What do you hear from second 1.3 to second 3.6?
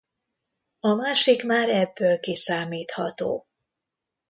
már ebből kiszámítható.